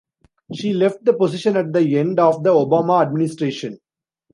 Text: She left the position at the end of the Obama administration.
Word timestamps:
She 0.55 0.73
left 0.73 1.05
the 1.05 1.13
position 1.13 1.55
at 1.57 1.73
the 1.73 1.99
end 1.99 2.19
of 2.19 2.41
the 2.43 2.49
Obama 2.49 3.03
administration. 3.03 3.77